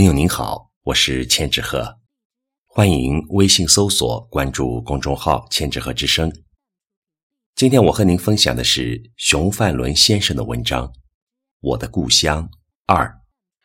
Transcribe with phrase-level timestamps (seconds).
[0.00, 1.98] 朋友您好，我是千纸鹤，
[2.66, 6.32] 欢迎微信搜索关注公众号“千纸鹤之声”。
[7.54, 10.86] 今天我和您分享的是熊范伦先生的文章
[11.60, 12.48] 《我的故乡
[12.86, 13.04] 二》。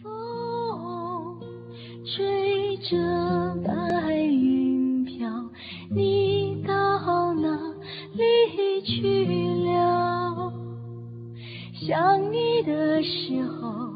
[0.00, 1.40] 风
[2.06, 2.96] 吹着
[3.66, 5.28] 白云飘，
[5.92, 7.50] 你到哪
[8.14, 9.24] 里去
[9.64, 10.52] 了？
[11.88, 13.89] 想你的时候。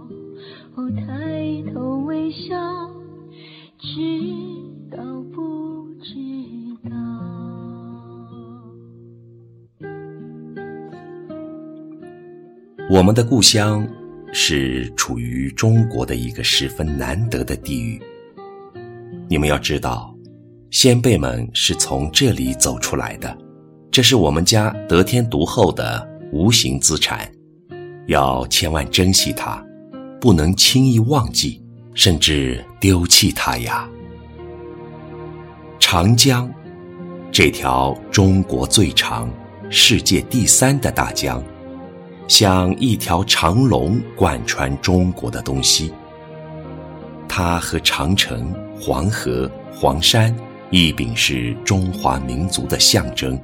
[12.90, 13.86] 我们的故乡
[14.30, 17.98] 是处于中国的一个十分难得的地域。
[19.26, 20.14] 你们要知道，
[20.70, 23.34] 先辈们是从这里走出来的，
[23.90, 27.26] 这是我们家得天独厚的无形资产，
[28.06, 29.64] 要千万珍惜它。
[30.20, 31.62] 不能轻易忘记，
[31.94, 33.88] 甚至丢弃它呀！
[35.78, 36.52] 长江，
[37.32, 39.30] 这条中国最长、
[39.70, 41.42] 世界第三的大江，
[42.26, 45.92] 像一条长龙贯穿中国的东西。
[47.28, 50.34] 它和长城、黄河、黄山
[50.70, 53.38] 一并是中华民族的象征。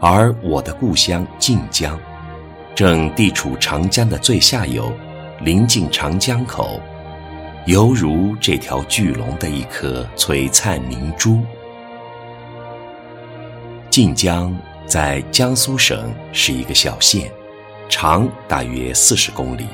[0.00, 1.98] 而我的故乡晋江。
[2.74, 4.90] 正地处长江的最下游，
[5.42, 6.80] 临近长江口，
[7.66, 11.40] 犹如这条巨龙的一颗璀璨明珠。
[13.90, 17.30] 晋江在江苏省是一个小县，
[17.88, 19.66] 长大约四十公里，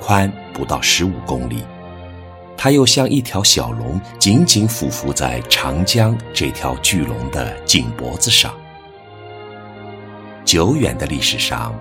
[0.00, 1.62] 宽不到十五公里。
[2.56, 8.54] 它又像一条小龙，紧紧俯伏在长江这条巨龙的颈脖子上。
[10.44, 11.74] 久远的历史上。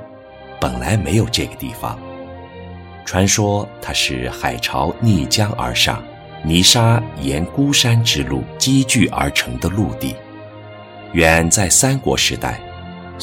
[0.60, 2.00] 本来没有这个地方，
[3.04, 6.04] 传说它是海潮逆江而上，
[6.46, 10.16] 泥沙沿孤山之路积聚而成的陆地。
[11.14, 12.60] 远在三国时代，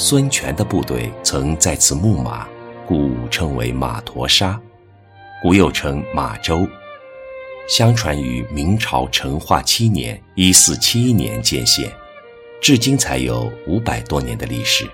[0.00, 2.46] 孙权的部队曾在此牧马，
[2.86, 4.56] 故称为马驼沙，
[5.42, 6.64] 古又称马洲。
[7.68, 11.90] 相传于明朝成化七年（一四七一年）建县，
[12.62, 14.88] 至今才有五百多年的历史。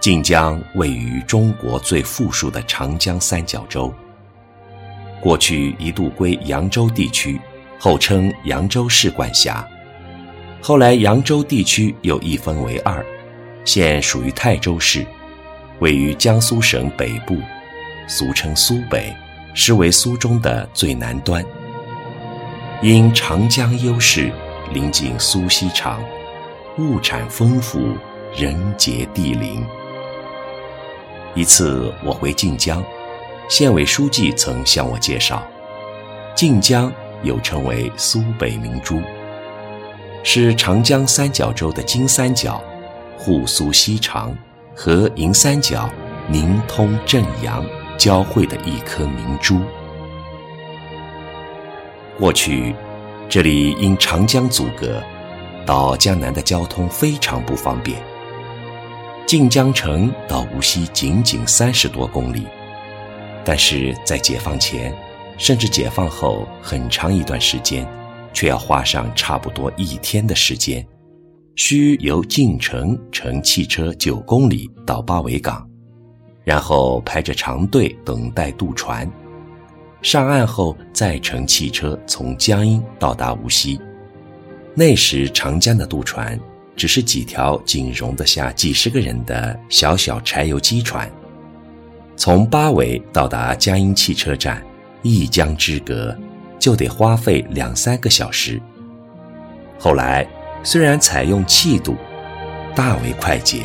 [0.00, 3.92] 晋江位于中国最富庶的长江三角洲。
[5.20, 7.38] 过去一度归扬州地区，
[7.78, 9.62] 后称扬州市管辖。
[10.66, 13.04] 后来扬州地区又一分为二，
[13.66, 15.04] 现属于泰州市，
[15.78, 17.36] 位于江苏省北部，
[18.08, 19.14] 俗称苏北，
[19.52, 21.44] 是为苏中的最南端。
[22.80, 24.32] 因长江优势，
[24.72, 26.02] 临近苏锡常，
[26.78, 27.94] 物产丰富，
[28.34, 29.62] 人杰地灵。
[31.34, 32.82] 一次我回晋江，
[33.50, 35.46] 县委书记曾向我介绍，
[36.34, 36.90] 晋江
[37.22, 39.02] 又称为苏北明珠，
[40.26, 42.60] 是长江三角洲的金三角，
[43.16, 44.34] 沪苏锡常
[44.74, 45.88] 和银三角
[46.28, 47.62] 宁通镇阳
[47.98, 49.60] 交汇的一颗明珠。
[52.18, 52.74] 过去，
[53.28, 55.02] 这里因长江阻隔，
[55.66, 58.02] 到江南的交通非常不方便。
[59.26, 62.46] 晋江城到无锡仅仅三十多公里，
[63.44, 64.94] 但是在解放前，
[65.36, 67.86] 甚至解放后很长一段时间，
[68.34, 70.86] 却要花上差不多一天的时间，
[71.56, 75.66] 需由晋城乘汽车九公里到八尾港，
[76.44, 79.10] 然后排着长队等待渡船，
[80.02, 83.80] 上岸后再乘汽车从江阴到达无锡。
[84.74, 86.38] 那时长江的渡船。
[86.76, 91.08] 只是几条仅容得下几十个人的小小柴油机船，
[92.16, 94.60] 从八尾到达江阴汽车站，
[95.02, 96.12] 一江之隔，
[96.64, 98.58] 就得花费两三个小时。
[99.78, 100.26] 后来
[100.62, 101.94] 虽然采用气渡，
[102.74, 103.64] 大为快捷，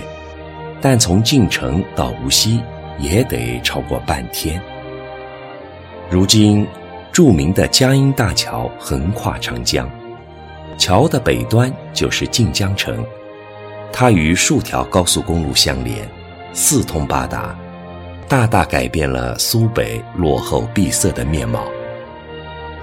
[0.82, 2.62] 但从晋城到无锡
[2.98, 4.62] 也得超过半天。
[6.10, 6.68] 如今，
[7.14, 9.90] 著名的江阴大桥横跨长江。
[10.78, 13.02] 桥的北端就是晋江城，
[13.94, 16.06] 它与数条高速公路相连，
[16.52, 17.58] 四通八达，
[18.28, 21.64] 大大改变了苏北落后闭塞的面貌。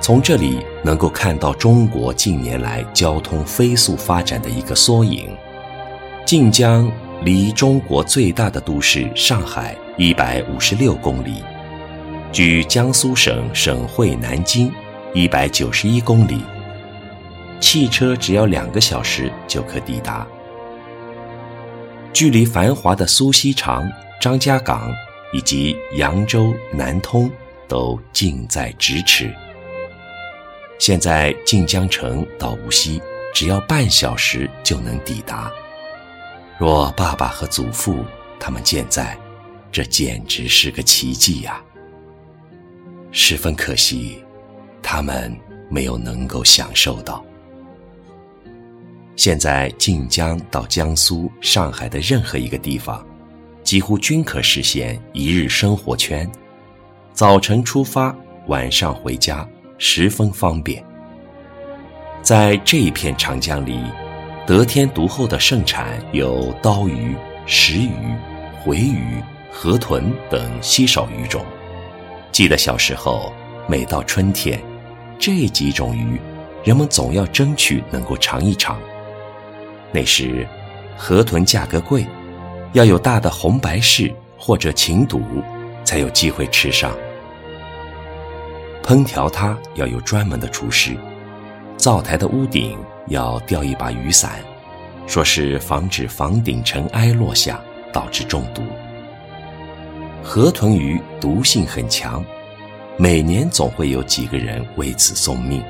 [0.00, 5.28] 从这里能够看到中国近年来交通飞速发展的一个缩影。
[6.24, 6.90] 晋江
[7.22, 11.42] 离中国最大的都市上海一百五十六公里，
[12.30, 14.72] 距江苏省省会南京
[15.14, 16.40] 一百九十一公里。
[17.58, 20.26] 汽车只要两个小时就可抵达。
[22.12, 23.90] 距离繁华的苏锡常、
[24.20, 24.92] 张家港
[25.32, 27.30] 以及扬州、南通
[27.66, 29.34] 都近在咫尺。
[30.78, 33.00] 现在晋江城到无锡
[33.34, 35.50] 只要半小时就能抵达。
[36.58, 38.04] 若爸爸和祖父
[38.38, 39.18] 他们健在，
[39.72, 41.60] 这简直是个奇迹呀！
[43.10, 44.22] 十分可惜，
[44.82, 45.34] 他们
[45.68, 47.24] 没有能够享受到。
[49.16, 53.04] 现在晋江到江苏、上海的任何一个地方，
[53.62, 56.30] 几乎均可实现一日生活圈。
[57.12, 58.14] 早晨出发，
[58.46, 60.82] 晚上回家，十分方便。
[62.22, 63.80] 在这一片长江里，
[64.46, 67.14] 得天独厚的盛产有刀鱼、
[67.46, 67.90] 石鱼、
[68.60, 71.44] 回鱼、河豚等稀少鱼种。
[72.32, 73.32] 记得小时候，
[73.68, 74.60] 每到春天，
[75.18, 76.20] 这几种鱼，
[76.64, 78.78] 人们总要争取能够尝一尝。
[79.92, 80.46] 那时，
[80.96, 82.04] 河豚价格贵，
[82.72, 85.22] 要有大的红白事或者情赌，
[85.84, 86.92] 才有机会吃上。
[88.86, 90.96] 烹调它要有专门的厨师，
[91.76, 92.78] 灶台的屋顶
[93.08, 94.40] 要吊一把雨伞，
[95.08, 97.60] 说是防止房顶尘埃落下
[97.92, 98.62] 导致中毒。
[100.22, 102.24] 河豚鱼毒性很强，
[102.96, 105.60] 每年总会有几个人为此送命。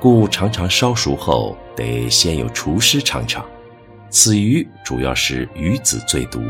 [0.00, 3.44] 故常常烧熟后，得先有厨师尝尝。
[4.08, 6.40] 此鱼主要是鱼子最毒。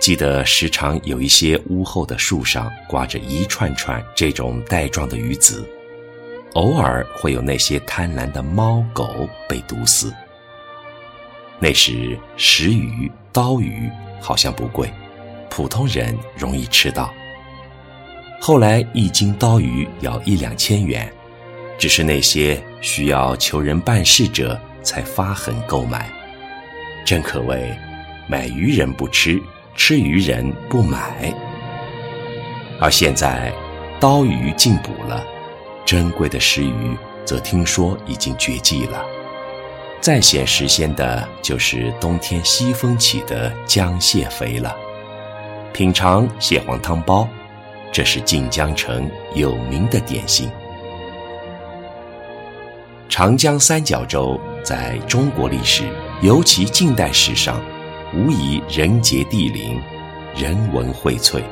[0.00, 5.68] 记得时常有一些屋后的树上挂着一串串这种带状的鱼子，
[6.54, 10.12] 偶尔会有那些贪婪的猫狗被毒死。
[11.58, 14.90] 那时石鱼、刀鱼好像不贵，
[15.50, 17.12] 普通人容易吃到。
[18.40, 21.12] 后来一斤刀鱼要一两千元。
[21.78, 26.10] 只是那些需要求人办事者才发狠购买，
[27.06, 27.74] 真可谓
[28.28, 29.40] 买鱼人不吃，
[29.82, 31.34] 吃鱼人不买。
[32.78, 33.50] 而现在
[33.98, 35.24] 刀鱼进补了，
[35.86, 36.94] 珍贵的石鱼
[37.24, 39.02] 则听说已经绝迹了。
[39.98, 44.76] 再显时鲜的就是冬天西风起的江蟹肥了。
[45.72, 47.26] 品尝蟹黄汤包，
[47.90, 50.50] 这是晋江城有名的点心。
[53.08, 55.88] 长江三角洲在中国历史，
[56.20, 57.58] 尤其近代史上，
[58.14, 59.80] 无疑人杰地灵，
[60.36, 61.42] 人文荟萃。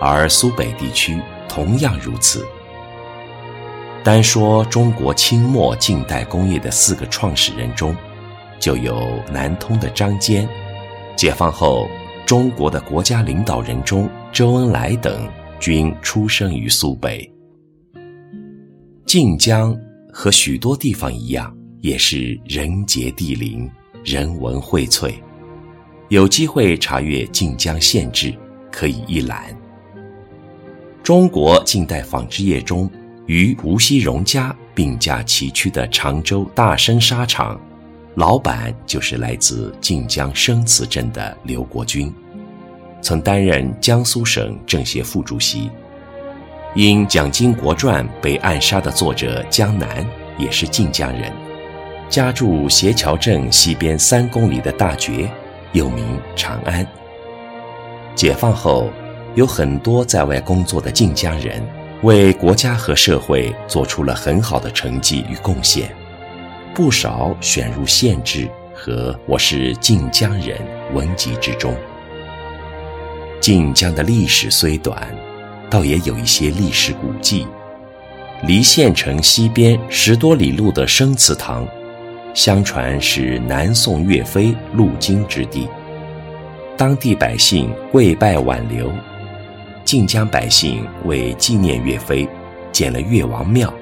[0.00, 2.46] 而苏北地区同样如此。
[4.04, 7.96] 单说中国清末近代工业的四个创始人中，
[8.60, 10.48] 就有南通的张坚，
[11.16, 11.88] 解放后
[12.24, 15.28] 中国的国家领导人中，周恩来等
[15.58, 17.28] 均出生于苏北。
[19.06, 19.76] 晋江。
[20.18, 23.70] 和许多地方一样，也是人杰地灵，
[24.06, 25.12] 人文荟萃。
[26.10, 28.32] 有机会查阅晋江县志，
[28.70, 29.46] 可以一览。
[31.02, 32.88] 中国近代纺织业中，
[33.26, 37.60] 与无锡荣家并驾齐驱的常州大生纱厂，
[38.14, 42.14] 老板就是来自晋江生祠镇的刘国军，
[43.02, 45.68] 曾担任江苏省政协副主席。
[46.76, 50.06] 因《蒋经国传》被暗杀的作者江南
[50.38, 51.32] 也是晋江人，
[52.08, 55.30] 家住斜桥镇西边三公里的大觉，
[55.72, 56.04] 又名
[56.34, 56.86] 长安。
[58.14, 58.90] 解放后，
[59.34, 61.62] 有很多在外工作的晋江人，
[62.02, 65.94] 为国家和社会做出了很好的成绩与贡献，
[66.74, 70.58] 不少选入县志和《我是晋江人》
[70.94, 71.74] 文集之中。
[73.40, 74.96] 晋江的历史虽短。
[75.68, 77.44] 倒也有一些历史古迹，
[78.44, 81.66] 离县城西边十多里路的生祠堂，
[82.36, 85.66] 相传是南宋岳飞路经之地，
[86.76, 88.92] 当地百姓跪拜挽留，
[89.86, 92.28] 晋江百姓为纪念岳飞，
[92.70, 93.72] 建了岳王庙，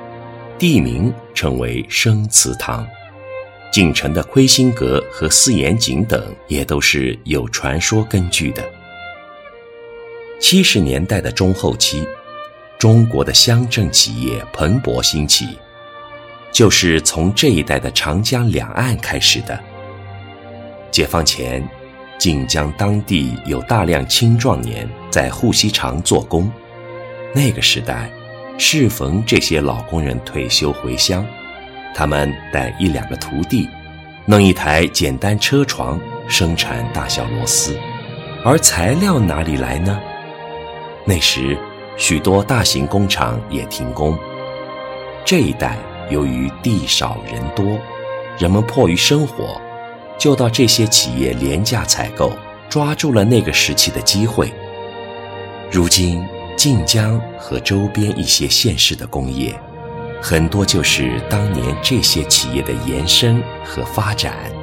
[0.57, 2.87] 地名称为生祠堂。
[3.73, 8.63] 晋城的魁星阁和四眼井等，也都是有传说根据的。
[10.41, 12.07] 七十年代的中后期，
[12.79, 15.59] 中国的乡镇企业蓬勃兴起，
[16.55, 19.59] 就是从这一带的长江两岸开始的。
[20.89, 21.69] 解放前，
[22.17, 26.49] 晋江当地有大量青壮年在沪锡厂做工。
[27.35, 28.09] 那个时代，
[28.57, 31.27] 适逢这些老工人退休回乡，
[31.93, 33.69] 他们带一两个徒弟，
[34.25, 37.77] 弄一台简单车床，生产大小螺丝，
[38.45, 40.01] 而材料哪里来呢？
[41.05, 41.59] 那时，
[41.97, 44.17] 许多大型工厂也停工。
[45.25, 45.77] 这一带
[46.11, 47.79] 由于地少人多，
[48.39, 49.61] 人们迫于生活，
[50.19, 52.33] 就到这些企业廉价采购，
[52.69, 54.53] 抓住了那个时期的机会。
[55.71, 56.25] 如今，
[56.57, 59.59] 晋江和周边一些县市的工业，
[60.23, 64.54] 很多就是当年这些企业的延伸和发展。